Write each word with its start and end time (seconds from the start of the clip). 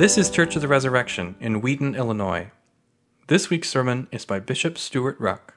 This 0.00 0.16
is 0.16 0.30
Church 0.30 0.56
of 0.56 0.62
the 0.62 0.68
Resurrection 0.68 1.34
in 1.40 1.60
Wheaton, 1.60 1.94
Illinois. 1.94 2.50
This 3.26 3.50
week's 3.50 3.68
sermon 3.68 4.08
is 4.10 4.24
by 4.24 4.40
Bishop 4.40 4.78
Stewart 4.78 5.20
Ruch. 5.20 5.50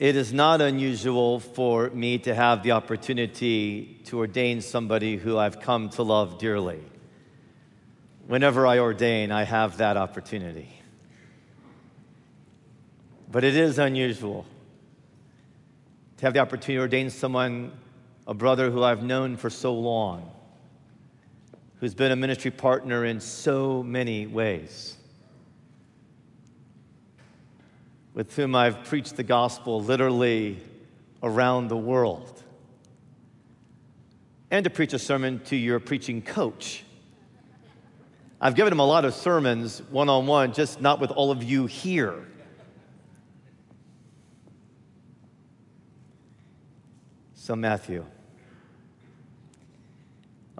It 0.00 0.16
is 0.16 0.32
not 0.32 0.60
unusual 0.60 1.38
for 1.38 1.90
me 1.90 2.18
to 2.18 2.34
have 2.34 2.64
the 2.64 2.72
opportunity 2.72 4.00
to 4.06 4.18
ordain 4.18 4.60
somebody 4.60 5.16
who 5.16 5.38
I've 5.38 5.60
come 5.60 5.90
to 5.90 6.02
love 6.02 6.38
dearly. 6.38 6.80
Whenever 8.26 8.66
I 8.66 8.80
ordain, 8.80 9.30
I 9.30 9.44
have 9.44 9.76
that 9.76 9.96
opportunity. 9.96 10.70
But 13.30 13.44
it 13.44 13.54
is 13.54 13.78
unusual 13.78 14.44
to 16.16 16.26
have 16.26 16.34
the 16.34 16.40
opportunity 16.40 16.74
to 16.74 16.80
ordain 16.80 17.10
someone, 17.10 17.70
a 18.26 18.34
brother 18.34 18.72
who 18.72 18.82
I've 18.82 19.04
known 19.04 19.36
for 19.36 19.50
so 19.50 19.72
long 19.72 20.32
who's 21.84 21.94
been 21.94 22.12
a 22.12 22.16
ministry 22.16 22.50
partner 22.50 23.04
in 23.04 23.20
so 23.20 23.82
many 23.82 24.26
ways, 24.26 24.96
with 28.14 28.34
whom 28.34 28.54
I've 28.54 28.84
preached 28.84 29.16
the 29.16 29.22
gospel 29.22 29.82
literally 29.82 30.56
around 31.22 31.68
the 31.68 31.76
world, 31.76 32.42
and 34.50 34.64
to 34.64 34.70
preach 34.70 34.94
a 34.94 34.98
sermon 34.98 35.40
to 35.44 35.56
your 35.56 35.78
preaching 35.78 36.22
coach. 36.22 36.84
I've 38.40 38.54
given 38.54 38.72
him 38.72 38.80
a 38.80 38.86
lot 38.86 39.04
of 39.04 39.12
sermons 39.12 39.82
one 39.90 40.08
on 40.08 40.26
one, 40.26 40.54
just 40.54 40.80
not 40.80 41.00
with 41.00 41.10
all 41.10 41.30
of 41.30 41.42
you 41.42 41.66
here. 41.66 42.26
So, 47.34 47.54
Matthew. 47.54 48.06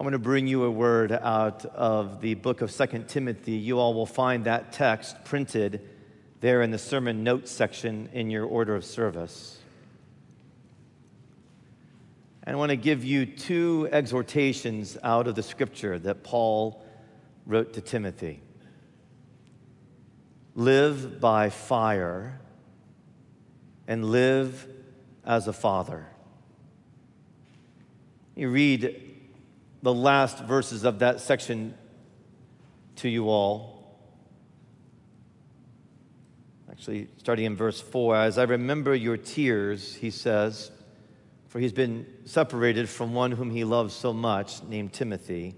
I'm 0.05 0.11
going 0.11 0.21
to 0.21 0.23
bring 0.23 0.47
you 0.47 0.65
a 0.65 0.71
word 0.71 1.13
out 1.13 1.65
of 1.65 2.21
the 2.21 2.35
book 2.35 2.61
of 2.61 2.71
Second 2.71 3.09
Timothy. 3.09 3.53
You 3.53 3.79
all 3.79 3.95
will 3.95 4.05
find 4.05 4.45
that 4.45 4.71
text 4.71 5.25
printed 5.25 5.81
there 6.41 6.61
in 6.61 6.71
the 6.71 6.77
sermon 6.77 7.25
notes 7.25 7.51
section 7.51 8.11
in 8.13 8.31
your 8.31 8.45
order 8.45 8.75
of 8.77 8.85
service. 8.85 9.59
And 12.43 12.55
I 12.55 12.59
want 12.59 12.69
to 12.69 12.77
give 12.77 13.03
you 13.03 13.25
two 13.25 13.89
exhortations 13.93 14.99
out 15.03 15.27
of 15.27 15.37
the 15.37 15.43
scripture 15.43 15.99
that 16.01 16.23
Paul 16.23 16.85
wrote 17.47 17.73
to 17.73 17.81
Timothy 17.81 18.43
live 20.55 21.19
by 21.19 21.49
fire 21.49 22.43
and 23.89 24.05
live 24.05 24.69
as 25.25 25.49
a 25.49 25.55
father. 25.55 26.07
You 28.37 28.51
read 28.51 29.13
the 29.85 29.93
last 29.93 30.39
verses 30.39 30.85
of 30.85 31.01
that 31.01 31.21
section 31.21 31.75
to 32.97 33.07
you 33.07 33.29
all. 33.29 33.99
Actually, 36.71 37.09
starting 37.19 37.45
in 37.45 37.55
verse 37.55 37.83
4 37.83 38.17
As 38.17 38.39
I 38.39 38.45
remember 38.45 38.95
your 38.95 39.19
tears, 39.19 39.95
he 39.95 40.09
says, 40.09 40.71
for 41.49 41.59
he's 41.59 41.75
been 41.75 42.07
separated 42.25 42.89
from 42.89 43.13
one 43.13 43.31
whom 43.31 43.51
he 43.51 43.65
loves 43.65 43.95
so 43.95 44.15
much, 44.15 44.63
named 44.63 44.95
Timothy, 44.95 45.55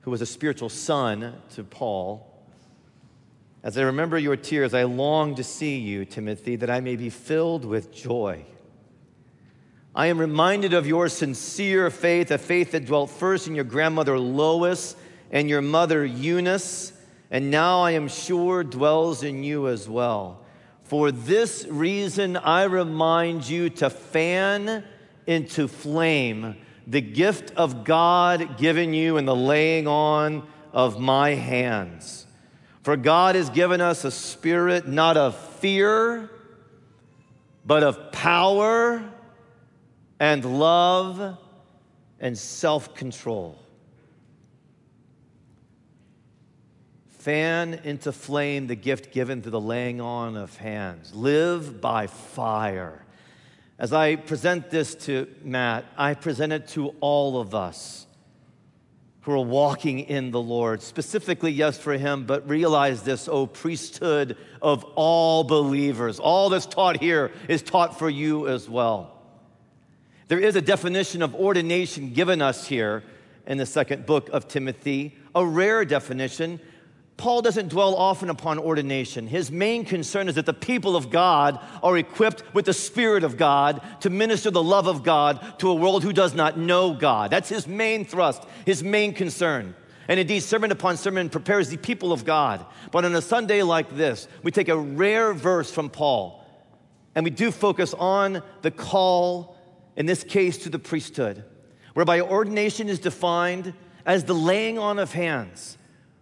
who 0.00 0.10
was 0.10 0.22
a 0.22 0.26
spiritual 0.26 0.70
son 0.70 1.34
to 1.50 1.64
Paul. 1.64 2.42
As 3.62 3.76
I 3.76 3.82
remember 3.82 4.16
your 4.16 4.36
tears, 4.36 4.72
I 4.72 4.84
long 4.84 5.34
to 5.34 5.44
see 5.44 5.76
you, 5.80 6.06
Timothy, 6.06 6.56
that 6.56 6.70
I 6.70 6.80
may 6.80 6.96
be 6.96 7.10
filled 7.10 7.66
with 7.66 7.92
joy. 7.92 8.46
I 9.96 10.06
am 10.06 10.18
reminded 10.18 10.74
of 10.74 10.88
your 10.88 11.08
sincere 11.08 11.88
faith, 11.88 12.32
a 12.32 12.38
faith 12.38 12.72
that 12.72 12.86
dwelt 12.86 13.10
first 13.10 13.46
in 13.46 13.54
your 13.54 13.64
grandmother 13.64 14.18
Lois 14.18 14.96
and 15.30 15.48
your 15.48 15.62
mother 15.62 16.04
Eunice, 16.04 16.92
and 17.30 17.50
now 17.50 17.80
I 17.80 17.92
am 17.92 18.08
sure 18.08 18.64
dwells 18.64 19.22
in 19.22 19.44
you 19.44 19.68
as 19.68 19.88
well. 19.88 20.40
For 20.82 21.12
this 21.12 21.64
reason, 21.70 22.36
I 22.36 22.64
remind 22.64 23.48
you 23.48 23.70
to 23.70 23.88
fan 23.88 24.84
into 25.26 25.68
flame 25.68 26.56
the 26.86 27.00
gift 27.00 27.52
of 27.56 27.84
God 27.84 28.58
given 28.58 28.92
you 28.94 29.16
in 29.16 29.24
the 29.24 29.34
laying 29.34 29.86
on 29.86 30.46
of 30.72 31.00
my 31.00 31.30
hands. 31.30 32.26
For 32.82 32.96
God 32.96 33.36
has 33.36 33.48
given 33.48 33.80
us 33.80 34.04
a 34.04 34.10
spirit 34.10 34.86
not 34.86 35.16
of 35.16 35.36
fear, 35.36 36.30
but 37.64 37.82
of 37.82 38.12
power 38.12 39.02
and 40.24 40.58
love 40.58 41.36
and 42.18 42.38
self 42.38 42.94
control. 42.94 43.58
Fan 47.08 47.74
into 47.84 48.10
flame 48.10 48.66
the 48.66 48.74
gift 48.74 49.12
given 49.12 49.42
through 49.42 49.50
the 49.50 49.60
laying 49.60 50.00
on 50.00 50.38
of 50.38 50.56
hands. 50.56 51.14
Live 51.14 51.78
by 51.78 52.06
fire. 52.06 53.04
As 53.78 53.92
I 53.92 54.16
present 54.16 54.70
this 54.70 54.94
to 55.06 55.28
Matt, 55.42 55.84
I 55.94 56.14
present 56.14 56.54
it 56.54 56.68
to 56.68 56.94
all 57.00 57.38
of 57.38 57.54
us 57.54 58.06
who 59.22 59.32
are 59.32 59.44
walking 59.44 60.00
in 60.00 60.30
the 60.30 60.40
Lord. 60.40 60.80
Specifically, 60.80 61.52
yes, 61.52 61.76
for 61.76 61.98
him, 61.98 62.24
but 62.24 62.48
realize 62.48 63.02
this, 63.02 63.28
oh, 63.28 63.46
priesthood 63.46 64.38
of 64.62 64.84
all 64.94 65.44
believers. 65.44 66.18
All 66.18 66.48
that's 66.48 66.66
taught 66.66 66.98
here 66.98 67.30
is 67.46 67.60
taught 67.60 67.98
for 67.98 68.08
you 68.08 68.48
as 68.48 68.70
well. 68.70 69.14
There 70.28 70.40
is 70.40 70.56
a 70.56 70.62
definition 70.62 71.22
of 71.22 71.34
ordination 71.34 72.12
given 72.12 72.40
us 72.40 72.66
here 72.66 73.02
in 73.46 73.58
the 73.58 73.66
second 73.66 74.06
book 74.06 74.30
of 74.30 74.48
Timothy, 74.48 75.16
a 75.34 75.44
rare 75.44 75.84
definition. 75.84 76.60
Paul 77.18 77.42
doesn't 77.42 77.68
dwell 77.68 77.94
often 77.94 78.30
upon 78.30 78.58
ordination. 78.58 79.26
His 79.26 79.50
main 79.50 79.84
concern 79.84 80.28
is 80.28 80.36
that 80.36 80.46
the 80.46 80.54
people 80.54 80.96
of 80.96 81.10
God 81.10 81.60
are 81.82 81.98
equipped 81.98 82.42
with 82.54 82.64
the 82.64 82.72
Spirit 82.72 83.22
of 83.22 83.36
God 83.36 83.82
to 84.00 84.08
minister 84.08 84.50
the 84.50 84.62
love 84.62 84.86
of 84.86 85.02
God 85.02 85.58
to 85.58 85.68
a 85.68 85.74
world 85.74 86.02
who 86.02 86.12
does 86.12 86.34
not 86.34 86.58
know 86.58 86.94
God. 86.94 87.30
That's 87.30 87.50
his 87.50 87.68
main 87.68 88.06
thrust, 88.06 88.42
his 88.64 88.82
main 88.82 89.12
concern. 89.12 89.74
And 90.08 90.18
indeed, 90.18 90.40
sermon 90.40 90.72
upon 90.72 90.96
sermon 90.96 91.28
prepares 91.28 91.68
the 91.68 91.76
people 91.76 92.12
of 92.12 92.24
God. 92.24 92.64
But 92.90 93.04
on 93.04 93.14
a 93.14 93.22
Sunday 93.22 93.62
like 93.62 93.94
this, 93.94 94.26
we 94.42 94.50
take 94.50 94.68
a 94.68 94.76
rare 94.76 95.34
verse 95.34 95.70
from 95.70 95.90
Paul 95.90 96.44
and 97.14 97.24
we 97.24 97.30
do 97.30 97.50
focus 97.50 97.94
on 97.94 98.42
the 98.62 98.70
call 98.70 99.53
in 99.96 100.06
this 100.06 100.24
case 100.24 100.58
to 100.58 100.68
the 100.68 100.78
priesthood, 100.78 101.44
whereby 101.94 102.20
ordination 102.20 102.88
is 102.88 102.98
defined 102.98 103.74
as 104.06 104.24
the 104.24 104.34
laying 104.34 104.78
on 104.78 104.98
of 104.98 105.12
hands, 105.12 105.78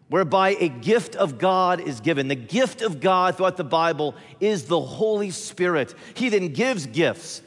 whereby 0.09 0.51
a 0.61 0.69
gift 0.69 1.17
of 1.17 1.39
God 1.39 1.81
is 1.81 2.01
given. 2.01 2.29
The 2.29 2.35
gift 2.35 2.83
of 2.83 3.01
God 3.01 3.37
throughout 3.37 3.57
the 3.57 3.65
Bible 3.65 4.15
is 4.41 4.65
the 4.65 4.81
Holy 4.81 5.31
Spirit. 5.31 5.95
He 6.15 6.29
then 6.29 6.49
gives 6.49 6.87
gifts 6.87 7.43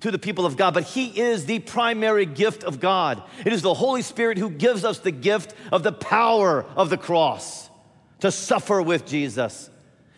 to 0.00 0.10
the 0.10 0.18
people 0.18 0.46
of 0.46 0.56
God, 0.56 0.74
but 0.74 0.84
He 0.84 1.18
is 1.18 1.46
the 1.46 1.58
primary 1.60 2.26
gift 2.26 2.64
of 2.64 2.80
God. 2.80 3.22
It 3.44 3.52
is 3.52 3.62
the 3.62 3.74
Holy 3.74 4.02
Spirit 4.02 4.38
who 4.38 4.50
gives 4.50 4.84
us 4.84 4.98
the 4.98 5.10
gift 5.10 5.54
of 5.72 5.82
the 5.82 5.92
power 5.92 6.64
of 6.76 6.90
the 6.90 6.98
cross 6.98 7.70
to 8.20 8.30
suffer 8.30 8.80
with 8.82 9.06
Jesus. 9.06 9.70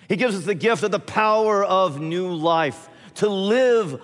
He 0.09 0.17
gives 0.17 0.34
us 0.34 0.45
the 0.45 0.55
gift 0.55 0.83
of 0.83 0.91
the 0.91 1.01
power 1.01 1.65
of 1.65 2.01
new 2.01 2.34
life, 2.34 2.89
to 3.15 3.28
live 3.28 4.01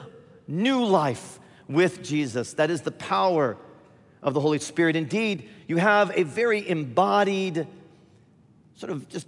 new 0.47 0.85
life 0.85 1.39
with 1.69 2.03
Jesus. 2.03 2.55
That 2.55 2.71
is 2.71 2.83
the 2.83 2.91
power 2.91 3.57
of 4.23 4.35
the 4.35 4.41
Holy 4.41 4.59
Spirit. 4.59 4.97
Indeed, 4.97 5.49
you 5.67 5.77
have 5.77 6.17
a 6.17 6.23
very 6.25 6.69
embodied, 6.69 7.67
sort 8.77 8.91
of 8.91 9.09
just 9.09 9.27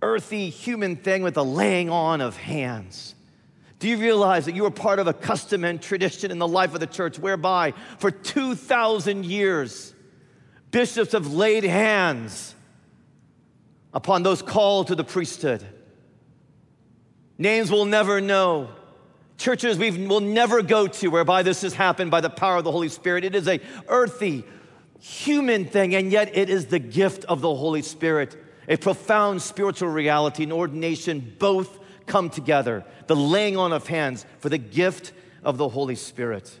earthy 0.00 0.48
human 0.48 0.96
thing 0.96 1.22
with 1.22 1.34
the 1.34 1.44
laying 1.44 1.90
on 1.90 2.20
of 2.20 2.36
hands. 2.36 3.14
Do 3.78 3.88
you 3.88 3.96
realize 3.96 4.46
that 4.46 4.56
you 4.56 4.64
are 4.64 4.70
part 4.70 4.98
of 4.98 5.06
a 5.06 5.12
custom 5.12 5.64
and 5.64 5.80
tradition 5.80 6.30
in 6.30 6.38
the 6.38 6.48
life 6.48 6.74
of 6.74 6.80
the 6.80 6.86
church 6.86 7.18
whereby 7.18 7.74
for 7.98 8.10
2,000 8.10 9.24
years, 9.24 9.94
bishops 10.70 11.12
have 11.12 11.32
laid 11.32 11.64
hands 11.64 12.54
upon 13.92 14.22
those 14.22 14.42
called 14.42 14.88
to 14.88 14.94
the 14.94 15.04
priesthood? 15.04 15.64
Names 17.36 17.70
we'll 17.70 17.84
never 17.84 18.20
know, 18.20 18.68
churches 19.38 19.78
we 19.78 19.90
will 19.90 20.20
never 20.20 20.60
go 20.62 20.86
to 20.86 21.08
whereby 21.08 21.42
this 21.42 21.62
has 21.62 21.72
happened 21.72 22.10
by 22.10 22.20
the 22.20 22.28
power 22.28 22.56
of 22.56 22.64
the 22.64 22.72
Holy 22.72 22.88
Spirit. 22.88 23.24
It 23.24 23.34
is 23.34 23.48
a 23.48 23.60
earthy, 23.88 24.44
human 25.00 25.64
thing, 25.64 25.94
and 25.94 26.12
yet 26.12 26.36
it 26.36 26.50
is 26.50 26.66
the 26.66 26.80
gift 26.80 27.24
of 27.24 27.40
the 27.40 27.54
Holy 27.54 27.82
Spirit, 27.82 28.36
a 28.68 28.76
profound 28.76 29.40
spiritual 29.40 29.88
reality 29.88 30.42
and 30.42 30.52
ordination 30.52 31.36
both 31.38 31.78
come 32.06 32.28
together. 32.28 32.84
The 33.06 33.16
laying 33.16 33.56
on 33.56 33.72
of 33.72 33.86
hands 33.86 34.26
for 34.40 34.48
the 34.48 34.58
gift 34.58 35.12
of 35.44 35.56
the 35.56 35.68
Holy 35.68 35.94
Spirit. 35.94 36.60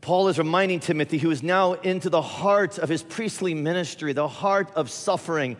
Paul 0.00 0.28
is 0.28 0.38
reminding 0.38 0.80
Timothy, 0.80 1.18
who 1.18 1.30
is 1.30 1.42
now 1.42 1.74
into 1.74 2.08
the 2.08 2.22
heart 2.22 2.78
of 2.78 2.88
his 2.88 3.02
priestly 3.02 3.52
ministry, 3.52 4.12
the 4.12 4.28
heart 4.28 4.70
of 4.74 4.90
suffering, 4.90 5.56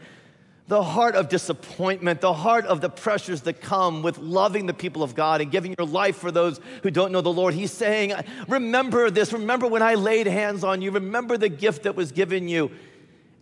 the 0.68 0.82
heart 0.82 1.14
of 1.14 1.30
disappointment, 1.30 2.20
the 2.20 2.34
heart 2.34 2.66
of 2.66 2.82
the 2.82 2.90
pressures 2.90 3.40
that 3.42 3.60
come 3.62 4.02
with 4.02 4.18
loving 4.18 4.66
the 4.66 4.74
people 4.74 5.02
of 5.02 5.14
God 5.14 5.40
and 5.40 5.50
giving 5.50 5.74
your 5.78 5.86
life 5.86 6.16
for 6.16 6.30
those 6.30 6.60
who 6.82 6.90
don't 6.90 7.10
know 7.10 7.22
the 7.22 7.32
Lord. 7.32 7.54
He's 7.54 7.72
saying, 7.72 8.12
Remember 8.48 9.10
this. 9.10 9.32
Remember 9.32 9.66
when 9.66 9.82
I 9.82 9.94
laid 9.94 10.26
hands 10.26 10.62
on 10.64 10.82
you. 10.82 10.90
Remember 10.90 11.38
the 11.38 11.48
gift 11.48 11.84
that 11.84 11.96
was 11.96 12.12
given 12.12 12.48
you. 12.48 12.70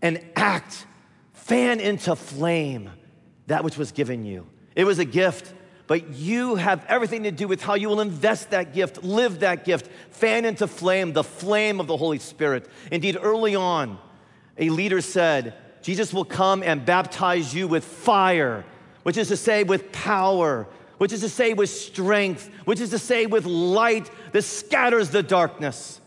And 0.01 0.25
act, 0.37 0.87
fan 1.33 1.81
into 1.81 2.15
flame 2.15 2.91
that 3.49 3.65
which 3.65 3.77
was 3.77 3.91
given 3.91 4.25
you. 4.25 4.47
It 4.77 4.85
was 4.85 5.01
a 5.01 5.05
gift, 5.05 5.53
but 5.89 6.11
you 6.11 6.55
have 6.55 6.85
everything 6.89 7.25
to 7.25 7.33
do 7.33 7.49
with 7.49 7.61
how 7.61 7.75
you 7.75 7.89
will 7.89 8.01
invest 8.01 8.51
that 8.51 8.73
gift, 8.73 9.03
live 9.03 9.41
that 9.41 9.65
gift, 9.65 9.91
fan 10.11 10.45
into 10.45 10.69
flame 10.69 11.13
the 11.13 11.25
flame 11.25 11.81
of 11.81 11.89
the 11.89 11.97
Holy 11.97 12.21
Spirit. 12.21 12.69
Indeed, 12.93 13.19
early 13.21 13.57
on, 13.57 13.99
a 14.59 14.69
leader 14.69 15.01
said, 15.01 15.55
Jesus 15.87 16.13
will 16.13 16.25
come 16.25 16.65
and 16.65 16.85
baptize 16.85 17.55
you 17.55 17.69
with 17.69 17.85
fire, 17.85 18.65
which 19.05 19.17
is 19.17 19.29
to 19.29 19.37
say, 19.37 19.63
with 19.63 19.93
power, 19.93 20.67
which 20.99 21.13
is 21.13 21.21
to 21.21 21.29
say, 21.29 21.55
with 21.55 21.71
strength, 21.71 22.51
which 22.65 22.81
is 22.81 22.91
to 22.91 22.99
say, 22.99 23.27
with 23.27 23.47
light 23.47 24.11
that 24.33 24.43
scatters 24.43 25.11
the 25.11 25.23
darkness. 25.23 26.01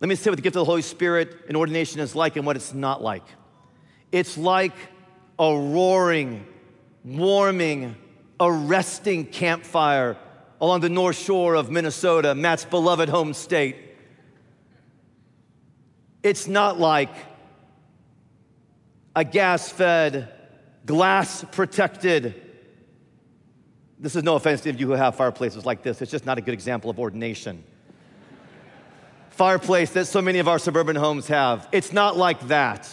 Let 0.00 0.08
me 0.08 0.16
say 0.16 0.30
what 0.30 0.34
the 0.34 0.42
gift 0.42 0.56
of 0.56 0.62
the 0.62 0.64
Holy 0.64 0.82
Spirit 0.82 1.32
in 1.48 1.54
ordination 1.54 2.00
is 2.00 2.16
like 2.16 2.34
and 2.34 2.44
what 2.44 2.56
it's 2.56 2.74
not 2.74 3.00
like. 3.00 3.22
It's 4.10 4.36
like 4.36 4.74
a 5.38 5.56
roaring, 5.56 6.44
warming, 7.04 7.94
arresting 8.40 9.26
campfire 9.26 10.16
along 10.60 10.80
the 10.80 10.88
north 10.88 11.18
shore 11.20 11.54
of 11.54 11.70
Minnesota, 11.70 12.34
Matt's 12.34 12.64
beloved 12.64 13.08
home 13.08 13.32
state. 13.32 13.85
It's 16.26 16.48
not 16.48 16.76
like 16.80 17.10
a 19.14 19.22
gas 19.22 19.68
fed, 19.68 20.28
glass 20.84 21.44
protected. 21.52 22.34
This 24.00 24.16
is 24.16 24.24
no 24.24 24.34
offense 24.34 24.62
to 24.62 24.72
you 24.72 24.88
who 24.88 24.94
have 24.94 25.14
fireplaces 25.14 25.64
like 25.64 25.84
this. 25.84 26.02
It's 26.02 26.10
just 26.10 26.26
not 26.26 26.36
a 26.36 26.40
good 26.40 26.52
example 26.52 26.90
of 26.90 26.98
ordination. 26.98 27.62
Fireplace 29.30 29.92
that 29.92 30.06
so 30.06 30.20
many 30.20 30.40
of 30.40 30.48
our 30.48 30.58
suburban 30.58 30.96
homes 30.96 31.28
have. 31.28 31.68
It's 31.70 31.92
not 31.92 32.16
like 32.16 32.48
that. 32.48 32.90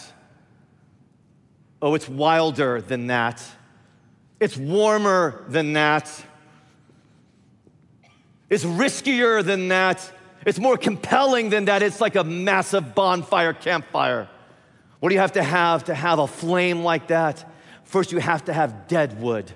Oh, 1.82 1.94
it's 1.94 2.08
wilder 2.08 2.82
than 2.82 3.08
that. 3.08 3.42
It's 4.38 4.56
warmer 4.56 5.44
than 5.48 5.72
that. 5.72 6.08
It's 8.48 8.64
riskier 8.64 9.42
than 9.42 9.66
that. 9.68 10.08
It's 10.46 10.58
more 10.58 10.76
compelling 10.76 11.50
than 11.50 11.66
that. 11.66 11.82
It's 11.82 12.00
like 12.00 12.16
a 12.16 12.24
massive 12.24 12.94
bonfire 12.94 13.52
campfire. 13.52 14.28
What 15.00 15.08
do 15.08 15.14
you 15.14 15.20
have 15.20 15.32
to 15.32 15.42
have 15.42 15.84
to 15.84 15.94
have 15.94 16.18
a 16.18 16.26
flame 16.26 16.82
like 16.82 17.08
that? 17.08 17.50
First, 17.84 18.12
you 18.12 18.18
have 18.18 18.44
to 18.46 18.52
have 18.52 18.88
dead 18.88 19.20
wood. 19.20 19.52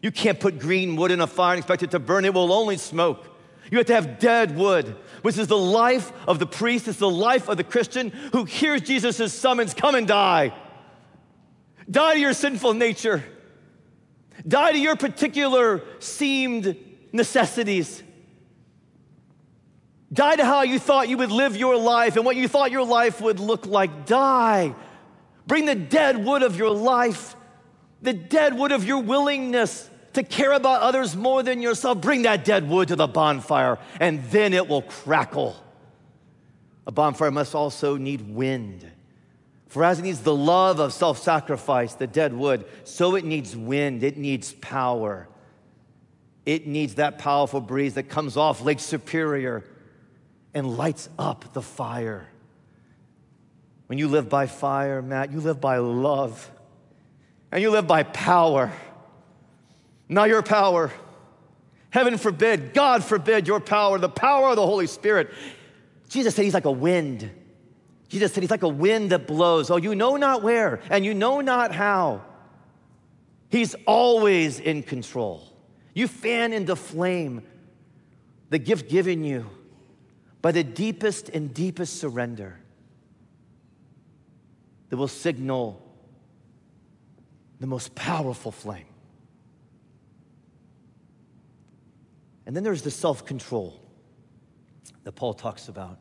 You 0.00 0.10
can't 0.10 0.38
put 0.38 0.58
green 0.58 0.96
wood 0.96 1.10
in 1.10 1.20
a 1.20 1.26
fire 1.26 1.54
and 1.54 1.58
expect 1.58 1.82
it 1.82 1.90
to 1.92 1.98
burn, 1.98 2.24
it 2.24 2.34
will 2.34 2.52
only 2.52 2.76
smoke. 2.76 3.24
You 3.70 3.78
have 3.78 3.86
to 3.88 3.94
have 3.94 4.18
dead 4.18 4.56
wood, 4.56 4.96
which 5.22 5.36
is 5.36 5.46
the 5.46 5.58
life 5.58 6.10
of 6.26 6.38
the 6.38 6.46
priest, 6.46 6.88
it's 6.88 6.98
the 6.98 7.10
life 7.10 7.48
of 7.48 7.56
the 7.56 7.64
Christian 7.64 8.10
who 8.32 8.44
hears 8.44 8.80
Jesus' 8.80 9.32
summons 9.34 9.74
come 9.74 9.94
and 9.94 10.06
die. 10.06 10.54
Die 11.90 12.14
to 12.14 12.20
your 12.20 12.32
sinful 12.32 12.74
nature, 12.74 13.24
die 14.46 14.72
to 14.72 14.78
your 14.78 14.96
particular 14.96 15.82
seemed 15.98 16.76
necessities. 17.12 18.02
Die 20.12 20.36
to 20.36 20.44
how 20.44 20.62
you 20.62 20.78
thought 20.78 21.08
you 21.08 21.18
would 21.18 21.30
live 21.30 21.56
your 21.56 21.76
life 21.76 22.16
and 22.16 22.24
what 22.24 22.36
you 22.36 22.48
thought 22.48 22.70
your 22.70 22.84
life 22.84 23.20
would 23.20 23.40
look 23.40 23.66
like. 23.66 24.06
Die. 24.06 24.74
Bring 25.46 25.66
the 25.66 25.74
dead 25.74 26.24
wood 26.24 26.42
of 26.42 26.56
your 26.56 26.70
life, 26.70 27.36
the 28.00 28.12
dead 28.12 28.54
wood 28.54 28.72
of 28.72 28.84
your 28.84 29.00
willingness 29.00 29.88
to 30.14 30.22
care 30.22 30.52
about 30.52 30.80
others 30.80 31.14
more 31.14 31.42
than 31.42 31.60
yourself. 31.60 32.00
Bring 32.00 32.22
that 32.22 32.44
dead 32.44 32.68
wood 32.68 32.88
to 32.88 32.96
the 32.96 33.06
bonfire, 33.06 33.78
and 34.00 34.24
then 34.24 34.54
it 34.54 34.66
will 34.66 34.82
crackle. 34.82 35.56
A 36.86 36.92
bonfire 36.92 37.30
must 37.30 37.54
also 37.54 37.96
need 37.96 38.34
wind. 38.34 38.90
For 39.68 39.84
as 39.84 39.98
it 39.98 40.02
needs 40.02 40.20
the 40.20 40.34
love 40.34 40.80
of 40.80 40.94
self 40.94 41.18
sacrifice, 41.18 41.94
the 41.94 42.06
dead 42.06 42.32
wood, 42.32 42.64
so 42.84 43.14
it 43.14 43.24
needs 43.24 43.54
wind, 43.54 44.02
it 44.02 44.16
needs 44.16 44.52
power. 44.54 45.28
It 46.46 46.66
needs 46.66 46.94
that 46.94 47.18
powerful 47.18 47.60
breeze 47.60 47.94
that 47.94 48.04
comes 48.04 48.38
off 48.38 48.62
Lake 48.62 48.80
Superior 48.80 49.64
and 50.54 50.76
lights 50.76 51.08
up 51.18 51.52
the 51.52 51.62
fire. 51.62 52.26
When 53.86 53.98
you 53.98 54.08
live 54.08 54.28
by 54.28 54.46
fire, 54.46 55.00
Matt, 55.00 55.32
you 55.32 55.40
live 55.40 55.60
by 55.60 55.78
love 55.78 56.50
and 57.50 57.62
you 57.62 57.70
live 57.70 57.86
by 57.86 58.02
power. 58.02 58.72
Not 60.08 60.28
your 60.28 60.42
power. 60.42 60.92
Heaven 61.90 62.18
forbid, 62.18 62.74
God 62.74 63.02
forbid 63.02 63.48
your 63.48 63.60
power, 63.60 63.98
the 63.98 64.08
power 64.08 64.50
of 64.50 64.56
the 64.56 64.66
Holy 64.66 64.86
Spirit. 64.86 65.30
Jesus 66.08 66.34
said 66.34 66.44
he's 66.44 66.54
like 66.54 66.66
a 66.66 66.70
wind. 66.70 67.30
Jesus 68.08 68.32
said 68.32 68.42
he's 68.42 68.50
like 68.50 68.62
a 68.62 68.68
wind 68.68 69.10
that 69.10 69.26
blows. 69.26 69.70
Oh, 69.70 69.76
you 69.76 69.94
know 69.94 70.16
not 70.16 70.42
where 70.42 70.80
and 70.90 71.04
you 71.04 71.14
know 71.14 71.40
not 71.40 71.74
how. 71.74 72.22
He's 73.50 73.74
always 73.86 74.60
in 74.60 74.82
control. 74.82 75.42
You 75.94 76.08
fan 76.08 76.52
into 76.52 76.76
flame 76.76 77.42
the 78.50 78.58
gift 78.58 78.88
given 78.88 79.24
you 79.24 79.46
by 80.40 80.52
the 80.52 80.64
deepest 80.64 81.28
and 81.28 81.52
deepest 81.52 81.98
surrender 81.98 82.58
that 84.88 84.96
will 84.96 85.08
signal 85.08 85.82
the 87.60 87.66
most 87.66 87.94
powerful 87.94 88.52
flame. 88.52 88.86
And 92.46 92.56
then 92.56 92.62
there's 92.62 92.82
the 92.82 92.90
self 92.90 93.26
control 93.26 93.78
that 95.04 95.12
Paul 95.12 95.34
talks 95.34 95.68
about. 95.68 95.98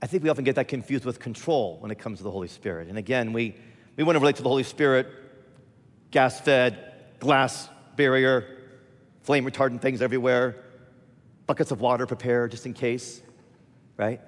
I 0.00 0.06
think 0.06 0.22
we 0.22 0.28
often 0.28 0.44
get 0.44 0.56
that 0.56 0.68
confused 0.68 1.04
with 1.04 1.18
control 1.18 1.78
when 1.80 1.90
it 1.90 1.98
comes 1.98 2.18
to 2.18 2.24
the 2.24 2.30
Holy 2.30 2.48
Spirit. 2.48 2.88
And 2.88 2.98
again, 2.98 3.32
we, 3.32 3.54
we 3.96 4.04
want 4.04 4.16
to 4.16 4.20
relate 4.20 4.36
to 4.36 4.42
the 4.42 4.48
Holy 4.48 4.62
Spirit 4.62 5.06
gas 6.10 6.40
fed, 6.40 6.92
glass 7.18 7.68
barrier, 7.96 8.58
flame 9.22 9.44
retardant 9.44 9.80
things 9.80 10.00
everywhere, 10.00 10.63
buckets 11.46 11.70
of 11.70 11.80
water 11.80 12.06
prepared 12.06 12.50
just 12.50 12.66
in 12.66 12.74
case, 12.74 13.22
right? 13.96 14.20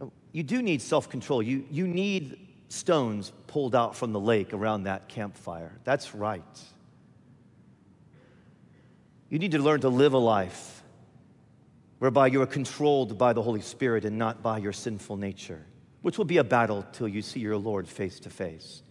Oh, 0.00 0.12
you 0.32 0.42
do 0.42 0.62
need 0.62 0.82
self 0.82 1.08
control. 1.08 1.42
You, 1.42 1.64
you 1.70 1.86
need 1.86 2.38
stones 2.68 3.32
pulled 3.46 3.74
out 3.74 3.96
from 3.96 4.12
the 4.12 4.20
lake 4.20 4.52
around 4.52 4.84
that 4.84 5.08
campfire. 5.08 5.72
That's 5.84 6.14
right. 6.14 6.42
You 9.28 9.38
need 9.38 9.52
to 9.52 9.58
learn 9.58 9.80
to 9.80 9.88
live 9.88 10.12
a 10.12 10.18
life 10.18 10.82
whereby 11.98 12.28
you 12.28 12.42
are 12.42 12.46
controlled 12.46 13.18
by 13.18 13.32
the 13.32 13.42
Holy 13.42 13.60
Spirit 13.60 14.04
and 14.04 14.18
not 14.18 14.42
by 14.42 14.58
your 14.58 14.72
sinful 14.72 15.16
nature, 15.16 15.64
which 16.02 16.18
will 16.18 16.24
be 16.24 16.36
a 16.36 16.44
battle 16.44 16.84
till 16.92 17.08
you 17.08 17.22
see 17.22 17.40
your 17.40 17.56
Lord 17.56 17.88
face 17.88 18.20
to 18.20 18.30
face. 18.30 18.82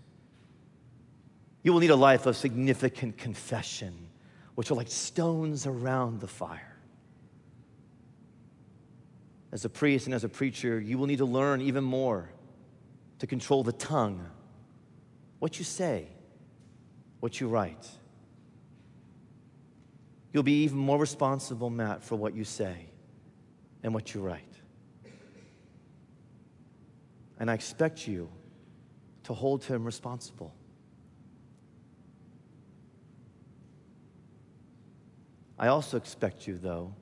You 1.63 1.71
will 1.71 1.79
need 1.79 1.91
a 1.91 1.95
life 1.95 2.25
of 2.25 2.35
significant 2.35 3.17
confession 3.17 4.09
which 4.55 4.71
are 4.71 4.75
like 4.75 4.89
stones 4.89 5.67
around 5.67 6.21
the 6.21 6.27
fire. 6.27 6.77
As 9.51 9.63
a 9.63 9.69
priest 9.69 10.07
and 10.07 10.15
as 10.15 10.23
a 10.23 10.29
preacher, 10.29 10.79
you 10.79 10.97
will 10.97 11.07
need 11.07 11.19
to 11.19 11.25
learn 11.25 11.61
even 11.61 11.83
more 11.83 12.29
to 13.19 13.27
control 13.27 13.63
the 13.63 13.71
tongue, 13.73 14.25
what 15.39 15.59
you 15.59 15.65
say, 15.65 16.07
what 17.19 17.39
you 17.39 17.47
write. 17.47 17.87
You'll 20.33 20.43
be 20.43 20.63
even 20.63 20.77
more 20.77 20.97
responsible, 20.97 21.69
Matt, 21.69 22.03
for 22.03 22.15
what 22.15 22.35
you 22.35 22.43
say 22.43 22.87
and 23.83 23.93
what 23.93 24.13
you 24.13 24.21
write. 24.21 24.41
And 27.39 27.51
I 27.51 27.53
expect 27.53 28.07
you 28.07 28.29
to 29.23 29.33
hold 29.33 29.63
him 29.63 29.83
responsible. 29.83 30.53
I 35.57 35.67
also 35.67 35.97
expect 35.97 36.47
you, 36.47 36.57
though, 36.57 36.93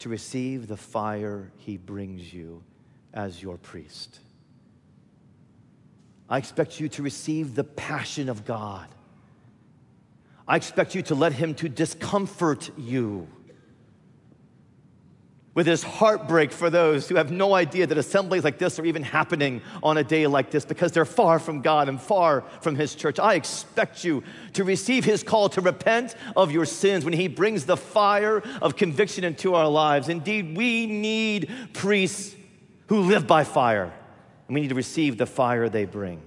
to 0.00 0.08
receive 0.08 0.66
the 0.66 0.76
fire 0.76 1.52
he 1.58 1.76
brings 1.76 2.32
you 2.32 2.62
as 3.12 3.42
your 3.42 3.56
priest. 3.56 4.20
I 6.28 6.38
expect 6.38 6.80
you 6.80 6.88
to 6.90 7.02
receive 7.02 7.54
the 7.54 7.64
passion 7.64 8.28
of 8.28 8.44
God. 8.44 8.88
I 10.46 10.56
expect 10.56 10.94
you 10.94 11.02
to 11.02 11.14
let 11.14 11.32
him 11.32 11.54
to 11.56 11.68
discomfort 11.68 12.70
you 12.76 13.28
with 15.60 15.66
his 15.66 15.82
heartbreak 15.82 16.52
for 16.52 16.70
those 16.70 17.06
who 17.06 17.16
have 17.16 17.30
no 17.30 17.54
idea 17.54 17.86
that 17.86 17.98
assemblies 17.98 18.44
like 18.44 18.56
this 18.56 18.78
are 18.78 18.86
even 18.86 19.02
happening 19.02 19.60
on 19.82 19.98
a 19.98 20.02
day 20.02 20.26
like 20.26 20.50
this 20.50 20.64
because 20.64 20.90
they're 20.90 21.04
far 21.04 21.38
from 21.38 21.60
God 21.60 21.86
and 21.86 22.00
far 22.00 22.44
from 22.62 22.76
his 22.76 22.94
church. 22.94 23.18
I 23.18 23.34
expect 23.34 24.02
you 24.02 24.22
to 24.54 24.64
receive 24.64 25.04
his 25.04 25.22
call 25.22 25.50
to 25.50 25.60
repent 25.60 26.14
of 26.34 26.50
your 26.50 26.64
sins 26.64 27.04
when 27.04 27.12
he 27.12 27.28
brings 27.28 27.66
the 27.66 27.76
fire 27.76 28.42
of 28.62 28.74
conviction 28.74 29.22
into 29.22 29.54
our 29.54 29.68
lives. 29.68 30.08
Indeed, 30.08 30.56
we 30.56 30.86
need 30.86 31.50
priests 31.74 32.34
who 32.86 33.02
live 33.02 33.26
by 33.26 33.44
fire, 33.44 33.92
and 34.48 34.54
we 34.54 34.62
need 34.62 34.68
to 34.68 34.74
receive 34.74 35.18
the 35.18 35.26
fire 35.26 35.68
they 35.68 35.84
bring. 35.84 36.22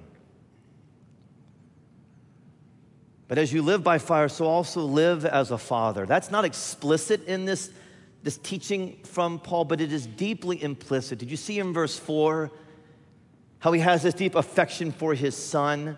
But 3.27 3.39
as 3.39 3.51
you 3.51 3.63
live 3.63 3.83
by 3.83 3.97
fire, 3.97 4.29
so 4.29 4.45
also 4.45 4.81
live 4.81 5.25
as 5.25 5.49
a 5.49 5.57
father. 5.57 6.05
That's 6.05 6.29
not 6.29 6.45
explicit 6.45 7.25
in 7.25 7.45
this, 7.45 7.71
this 8.23 8.37
teaching 8.37 8.97
from 9.03 9.39
Paul, 9.39 9.65
but 9.65 9.81
it 9.81 9.91
is 9.91 10.07
deeply 10.07 10.61
implicit. 10.63 11.19
Did 11.19 11.29
you 11.29 11.37
see 11.37 11.59
in 11.59 11.73
verse 11.73 11.99
4 11.99 12.49
how 13.59 13.71
he 13.73 13.81
has 13.81 14.01
this 14.01 14.13
deep 14.13 14.35
affection 14.35 14.91
for 14.91 15.13
his 15.13 15.35
son? 15.35 15.97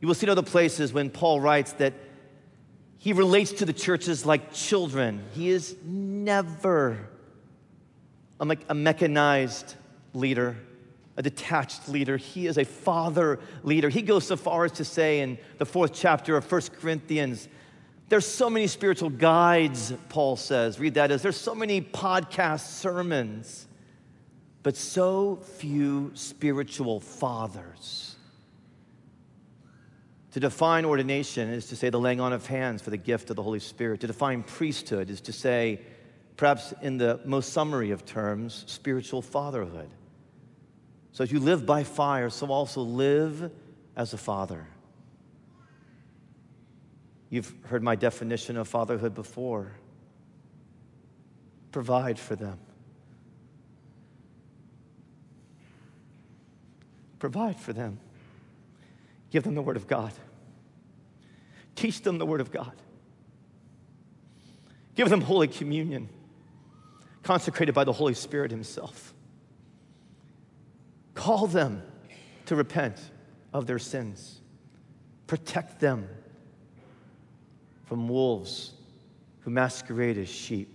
You 0.00 0.08
will 0.08 0.14
see 0.14 0.26
in 0.26 0.30
other 0.30 0.42
places 0.42 0.92
when 0.92 1.10
Paul 1.10 1.40
writes 1.40 1.72
that 1.74 1.94
he 2.98 3.12
relates 3.12 3.52
to 3.52 3.64
the 3.64 3.72
churches 3.72 4.26
like 4.26 4.52
children. 4.52 5.22
He 5.32 5.48
is 5.48 5.76
never 5.84 7.08
a, 8.38 8.44
me- 8.44 8.58
a 8.68 8.74
mechanized 8.74 9.74
leader, 10.12 10.56
a 11.16 11.22
detached 11.22 11.88
leader. 11.88 12.18
He 12.18 12.46
is 12.46 12.58
a 12.58 12.64
father 12.64 13.38
leader. 13.62 13.88
He 13.88 14.02
goes 14.02 14.26
so 14.26 14.36
far 14.36 14.66
as 14.66 14.72
to 14.72 14.84
say 14.84 15.20
in 15.20 15.38
the 15.58 15.64
fourth 15.64 15.92
chapter 15.94 16.36
of 16.36 16.50
1 16.50 16.60
Corinthians, 16.80 17.48
there's 18.08 18.26
so 18.26 18.48
many 18.48 18.66
spiritual 18.66 19.10
guides, 19.10 19.92
Paul 20.08 20.36
says. 20.36 20.78
Read 20.78 20.94
that 20.94 21.10
as 21.10 21.22
there's 21.22 21.36
so 21.36 21.54
many 21.54 21.80
podcast 21.80 22.68
sermons, 22.68 23.66
but 24.62 24.76
so 24.76 25.36
few 25.36 26.12
spiritual 26.14 27.00
fathers. 27.00 28.16
To 30.32 30.40
define 30.40 30.84
ordination 30.84 31.48
is 31.48 31.66
to 31.68 31.76
say 31.76 31.88
the 31.88 31.98
laying 31.98 32.20
on 32.20 32.32
of 32.32 32.46
hands 32.46 32.82
for 32.82 32.90
the 32.90 32.96
gift 32.96 33.30
of 33.30 33.36
the 33.36 33.42
Holy 33.42 33.58
Spirit. 33.58 34.00
To 34.00 34.06
define 34.06 34.42
priesthood 34.42 35.08
is 35.08 35.22
to 35.22 35.32
say, 35.32 35.80
perhaps 36.36 36.74
in 36.82 36.98
the 36.98 37.20
most 37.24 37.52
summary 37.52 37.90
of 37.90 38.04
terms, 38.04 38.64
spiritual 38.66 39.22
fatherhood. 39.22 39.88
So 41.12 41.24
as 41.24 41.32
you 41.32 41.40
live 41.40 41.64
by 41.64 41.84
fire, 41.84 42.28
so 42.28 42.48
also 42.48 42.82
live 42.82 43.50
as 43.96 44.12
a 44.12 44.18
father. 44.18 44.66
You've 47.28 47.52
heard 47.64 47.82
my 47.82 47.96
definition 47.96 48.56
of 48.56 48.68
fatherhood 48.68 49.14
before. 49.14 49.72
Provide 51.72 52.18
for 52.18 52.36
them. 52.36 52.58
Provide 57.18 57.58
for 57.58 57.72
them. 57.72 57.98
Give 59.30 59.42
them 59.42 59.54
the 59.54 59.62
Word 59.62 59.76
of 59.76 59.86
God. 59.86 60.12
Teach 61.74 62.02
them 62.02 62.18
the 62.18 62.26
Word 62.26 62.40
of 62.40 62.50
God. 62.50 62.72
Give 64.94 65.10
them 65.10 65.20
Holy 65.20 65.48
Communion, 65.48 66.08
consecrated 67.22 67.74
by 67.74 67.84
the 67.84 67.92
Holy 67.92 68.14
Spirit 68.14 68.50
Himself. 68.50 69.12
Call 71.14 71.46
them 71.46 71.82
to 72.46 72.56
repent 72.56 72.98
of 73.52 73.66
their 73.66 73.78
sins. 73.78 74.40
Protect 75.26 75.80
them 75.80 76.08
from 77.86 78.08
wolves 78.08 78.72
who 79.40 79.50
masquerade 79.50 80.18
as 80.18 80.28
sheep. 80.28 80.72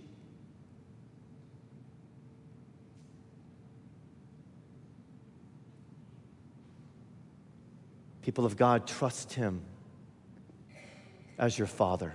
People 8.22 8.46
of 8.46 8.56
God, 8.56 8.86
trust 8.86 9.32
Him 9.34 9.62
as 11.38 11.58
your 11.58 11.66
Father. 11.66 12.12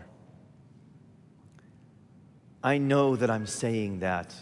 I 2.64 2.78
know 2.78 3.16
that 3.16 3.30
I'm 3.30 3.46
saying 3.46 4.00
that 4.00 4.34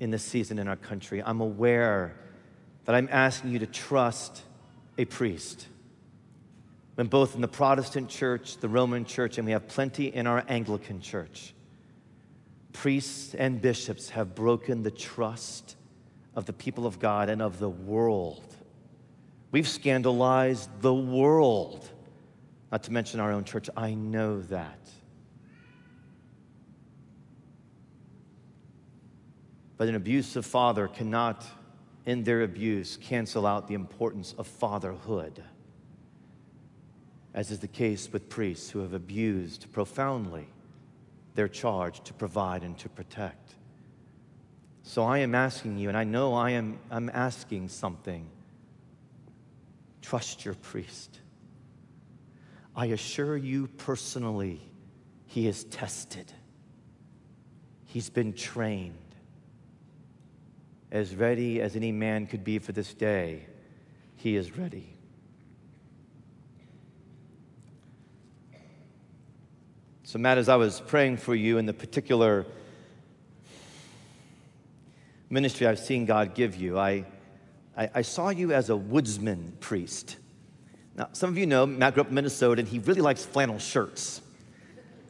in 0.00 0.10
this 0.10 0.22
season 0.22 0.58
in 0.58 0.68
our 0.68 0.76
country. 0.76 1.22
I'm 1.22 1.40
aware 1.40 2.16
that 2.84 2.94
I'm 2.94 3.08
asking 3.10 3.52
you 3.52 3.60
to 3.60 3.66
trust 3.66 4.42
a 4.98 5.04
priest. 5.04 5.66
When 6.94 7.06
both 7.06 7.34
in 7.34 7.40
the 7.40 7.48
Protestant 7.48 8.10
church, 8.10 8.58
the 8.58 8.68
Roman 8.68 9.04
church, 9.04 9.38
and 9.38 9.46
we 9.46 9.52
have 9.52 9.66
plenty 9.66 10.06
in 10.06 10.26
our 10.26 10.44
Anglican 10.46 11.00
church, 11.00 11.54
priests 12.72 13.34
and 13.34 13.60
bishops 13.60 14.10
have 14.10 14.34
broken 14.34 14.82
the 14.82 14.90
trust 14.90 15.76
of 16.34 16.46
the 16.46 16.52
people 16.52 16.86
of 16.86 16.98
God 16.98 17.28
and 17.28 17.40
of 17.40 17.58
the 17.58 17.68
world. 17.68 18.44
We've 19.50 19.68
scandalized 19.68 20.68
the 20.80 20.94
world, 20.94 21.88
not 22.70 22.82
to 22.84 22.92
mention 22.92 23.20
our 23.20 23.32
own 23.32 23.44
church. 23.44 23.68
I 23.76 23.94
know 23.94 24.40
that. 24.42 24.78
But 29.76 29.88
an 29.88 29.94
abusive 29.94 30.46
father 30.46 30.88
cannot, 30.88 31.44
in 32.06 32.24
their 32.24 32.42
abuse, 32.42 32.96
cancel 32.96 33.46
out 33.46 33.68
the 33.68 33.74
importance 33.74 34.34
of 34.38 34.46
fatherhood, 34.46 35.42
as 37.34 37.50
is 37.50 37.58
the 37.60 37.68
case 37.68 38.12
with 38.12 38.28
priests 38.28 38.70
who 38.70 38.80
have 38.80 38.92
abused 38.92 39.70
profoundly 39.72 40.46
their 41.34 41.48
charge 41.48 42.02
to 42.04 42.12
provide 42.12 42.62
and 42.62 42.76
to 42.78 42.88
protect. 42.88 43.54
So 44.82 45.04
I 45.04 45.18
am 45.18 45.34
asking 45.34 45.78
you, 45.78 45.88
and 45.88 45.96
I 45.96 46.04
know 46.04 46.34
I 46.34 46.50
am 46.50 46.78
I'm 46.90 47.08
asking 47.08 47.68
something. 47.68 48.28
Trust 50.02 50.44
your 50.44 50.54
priest. 50.54 51.20
I 52.74 52.86
assure 52.86 53.36
you 53.36 53.68
personally, 53.68 54.60
he 55.26 55.46
is 55.46 55.64
tested. 55.64 56.32
He's 57.84 58.10
been 58.10 58.32
trained. 58.32 58.96
As 60.90 61.14
ready 61.14 61.60
as 61.60 61.76
any 61.76 61.92
man 61.92 62.26
could 62.26 62.44
be 62.44 62.58
for 62.58 62.72
this 62.72 62.92
day, 62.92 63.46
he 64.16 64.36
is 64.36 64.56
ready. 64.56 64.91
So, 70.12 70.18
Matt, 70.18 70.36
as 70.36 70.50
I 70.50 70.56
was 70.56 70.78
praying 70.78 71.16
for 71.16 71.34
you 71.34 71.56
in 71.56 71.64
the 71.64 71.72
particular 71.72 72.44
ministry 75.30 75.66
I've 75.66 75.78
seen 75.78 76.04
God 76.04 76.34
give 76.34 76.54
you, 76.54 76.78
I, 76.78 77.06
I, 77.74 77.88
I, 77.94 78.02
saw 78.02 78.28
you 78.28 78.52
as 78.52 78.68
a 78.68 78.76
woodsman 78.76 79.56
priest. 79.58 80.18
Now, 80.96 81.08
some 81.14 81.30
of 81.30 81.38
you 81.38 81.46
know 81.46 81.64
Matt 81.64 81.94
grew 81.94 82.02
up 82.02 82.10
in 82.10 82.14
Minnesota 82.14 82.60
and 82.60 82.68
he 82.68 82.78
really 82.80 83.00
likes 83.00 83.24
flannel 83.24 83.58
shirts. 83.58 84.20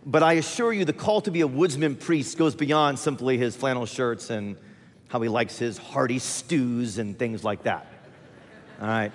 But 0.06 0.22
I 0.22 0.34
assure 0.34 0.72
you, 0.72 0.84
the 0.84 0.92
call 0.92 1.20
to 1.22 1.32
be 1.32 1.40
a 1.40 1.48
woodsman 1.48 1.96
priest 1.96 2.38
goes 2.38 2.54
beyond 2.54 2.96
simply 2.96 3.36
his 3.36 3.56
flannel 3.56 3.86
shirts 3.86 4.30
and 4.30 4.56
how 5.08 5.20
he 5.20 5.28
likes 5.28 5.58
his 5.58 5.78
hearty 5.78 6.20
stews 6.20 6.98
and 6.98 7.18
things 7.18 7.42
like 7.42 7.64
that. 7.64 7.88
All 8.80 8.86
right. 8.86 9.10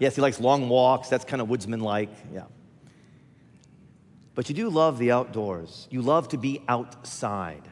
Yes, 0.00 0.16
he 0.16 0.20
likes 0.20 0.38
long 0.38 0.68
walks. 0.68 1.08
That's 1.08 1.24
kind 1.24 1.40
of 1.40 1.48
woodsman 1.48 1.80
like. 1.80 2.10
Yeah. 2.30 2.42
But 4.38 4.48
you 4.48 4.54
do 4.54 4.70
love 4.70 4.98
the 5.00 5.10
outdoors. 5.10 5.88
You 5.90 6.00
love 6.00 6.28
to 6.28 6.36
be 6.36 6.62
outside. 6.68 7.68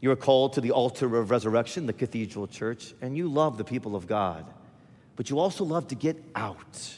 You 0.00 0.10
are 0.10 0.16
called 0.16 0.54
to 0.54 0.60
the 0.60 0.72
altar 0.72 1.16
of 1.16 1.30
resurrection, 1.30 1.86
the 1.86 1.92
cathedral 1.92 2.48
church, 2.48 2.94
and 3.00 3.16
you 3.16 3.28
love 3.28 3.58
the 3.58 3.62
people 3.62 3.94
of 3.94 4.08
God. 4.08 4.44
But 5.14 5.30
you 5.30 5.38
also 5.38 5.62
love 5.62 5.86
to 5.86 5.94
get 5.94 6.16
out. 6.34 6.92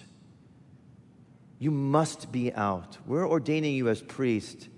You 1.58 1.72
must 1.72 2.32
be 2.32 2.54
out. 2.54 2.96
We're 3.04 3.28
ordaining 3.28 3.74
you 3.74 3.90
as 3.90 4.00
priest, 4.00 4.70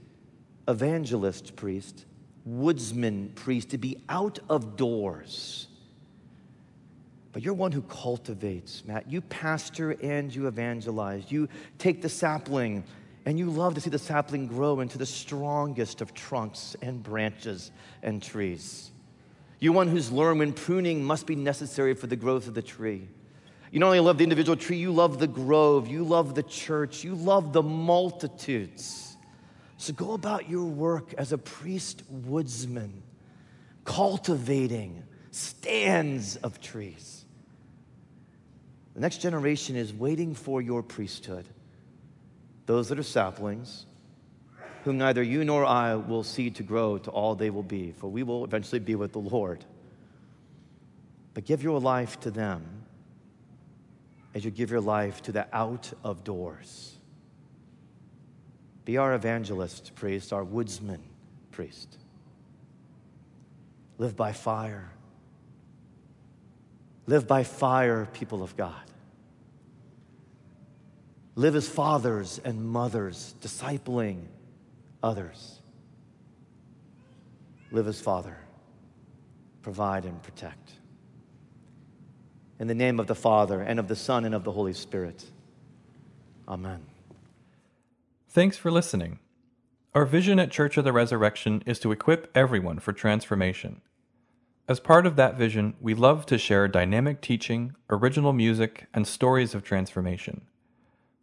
evangelist 0.67 1.55
priest, 1.55 2.07
woodsman 2.45 3.35
priest, 3.37 3.71
to 3.71 3.79
be 3.79 3.99
out 4.09 4.41
of 4.49 4.77
doors. 4.77 5.69
But 7.31 7.43
you're 7.45 7.55
one 7.55 7.71
who 7.71 7.83
cultivates, 7.83 8.85
Matt. 8.85 9.09
You 9.09 9.21
pastor 9.21 9.93
and 10.03 10.35
you 10.35 10.49
evangelize. 10.49 11.31
You 11.31 11.49
take 11.79 12.03
the 12.03 12.09
sapling 12.09 12.83
and 13.27 13.41
you 13.41 13.51
love 13.51 13.75
to 13.75 13.81
see 13.81 13.91
the 13.91 13.99
sapling 13.99 14.47
grow 14.47 14.79
into 14.79 14.99
the 14.99 15.05
strongest 15.05 16.01
of 16.01 16.15
trunks 16.15 16.77
and 16.81 17.03
branches 17.03 17.73
and 18.01 18.23
trees. 18.23 18.93
You're 19.59 19.73
one 19.73 19.89
who's 19.89 20.13
learned 20.13 20.39
when 20.39 20.53
pruning 20.53 21.03
must 21.03 21.27
be 21.27 21.35
necessary 21.35 21.95
for 21.95 22.07
the 22.07 22.15
growth 22.15 22.47
of 22.47 22.55
the 22.55 22.63
tree. 22.63 23.09
You 23.73 23.81
not 23.81 23.87
only 23.87 24.01
love 24.01 24.19
the 24.19 24.25
individual 24.25 24.57
tree, 24.57 24.77
you 24.77 24.93
love 24.93 25.19
the 25.19 25.27
grove, 25.27 25.89
you 25.89 26.05
love 26.05 26.37
the 26.37 26.45
church, 26.45 27.03
you 27.03 27.17
love 27.17 27.53
the 27.53 27.65
multitudes. 27.65 29.17
So 29.77 29.93
go 29.93 30.13
about 30.13 30.49
your 30.49 30.65
work 30.65 31.13
as 31.19 31.33
a 31.33 31.39
priest 31.39 32.05
woodsman, 32.09 33.03
cultivating 33.85 35.03
stands 35.33 36.37
of 36.37 36.61
trees. 36.61 37.25
The 38.95 39.01
next 39.01 39.19
generation 39.19 39.75
is 39.75 39.93
waiting 39.93 40.33
for 40.33 40.63
your 40.63 40.85
priesthood 40.85 41.47
those 42.67 42.89
that 42.89 42.99
are 42.99 43.05
saplings, 43.05 43.87
whom 44.85 44.99
neither 44.99 45.23
you 45.23 45.45
nor 45.45 45.65
I 45.65 45.95
will 45.95 46.23
see 46.23 46.51
to 46.51 46.63
grow 46.63 46.99
to 46.99 47.11
all 47.11 47.35
they 47.35 47.51
will 47.51 47.63
be, 47.63 47.93
for 47.93 48.09
we 48.09 48.23
will 48.23 48.45
eventually 48.45 48.81
be 48.81 48.95
with 48.95 49.13
the 49.13 49.19
Lord. 49.19 49.65
But 51.35 51.45
give 51.45 51.63
your 51.63 51.81
life 51.81 52.21
to 52.21 52.31
them 52.31 52.65
as 54.35 54.45
you 54.45 54.51
give 54.51 54.71
your 54.71 54.81
life 54.81 55.23
to 55.23 55.33
the 55.33 55.47
out 55.53 55.93
of 56.05 56.25
doors. 56.25 56.97
Be 58.85 58.99
our 58.99 59.15
evangelist 59.15 59.95
priest, 59.95 60.33
our 60.33 60.45
woodsman 60.45 61.01
priest. 61.51 61.99
Live 63.99 64.15
by 64.15 64.33
fire. 64.33 64.91
Live 67.07 67.27
by 67.27 67.45
fire, 67.45 68.07
people 68.13 68.43
of 68.43 68.57
God. 68.57 68.75
Live 71.39 71.55
as 71.55 71.69
fathers 71.69 72.41
and 72.45 72.67
mothers, 72.67 73.35
discipling 73.43 74.23
others. 75.03 75.61
Live 77.71 77.87
as 77.87 78.01
Father. 78.01 78.39
Provide 79.61 80.07
and 80.07 80.23
protect. 80.23 80.73
In 82.59 82.69
the 82.69 82.75
name 82.75 82.99
of 82.99 83.07
the 83.07 83.15
Father, 83.15 83.61
and 83.61 83.79
of 83.79 83.87
the 83.87 83.97
Son, 83.97 84.25
and 84.25 84.35
of 84.35 84.45
the 84.45 84.53
Holy 84.53 84.73
Spirit. 84.73 85.27
Amen. 86.49 86.87
Thanks 88.31 88.57
for 88.57 88.71
listening. 88.71 89.19
Our 89.95 90.07
vision 90.07 90.39
at 90.39 90.51
Church 90.51 90.79
of 90.79 90.85
the 90.85 90.93
Resurrection 90.93 91.63
is 91.67 91.79
to 91.81 91.93
equip 91.93 92.31
everyone 92.35 92.79
for 92.79 92.95
transformation. 92.95 93.83
As 94.69 94.81
part 94.81 95.07
of 95.07 95.17
that 95.17 95.37
vision, 95.37 95.75
we 95.83 95.93
love 95.93 96.25
to 96.27 96.39
share 96.39 96.67
dynamic 96.67 97.21
teaching, 97.21 97.75
original 97.91 98.33
music, 98.33 98.87
and 98.95 99.07
stories 99.07 99.55
of 99.55 99.63
transformation. 99.63 100.47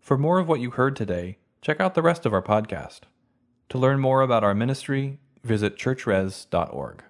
For 0.04 0.18
more 0.18 0.38
of 0.38 0.50
what 0.50 0.60
you 0.60 0.72
heard 0.72 0.98
today, 0.98 1.38
check 1.62 1.80
out 1.80 1.94
the 1.94 2.02
rest 2.02 2.26
of 2.26 2.34
our 2.34 2.42
podcast. 2.42 3.04
To 3.70 3.78
learn 3.78 4.02
more 4.02 4.22
about 4.22 4.44
our 4.44 4.54
ministry, 4.54 5.18
visit 5.46 5.78
churchres.org. 5.78 7.04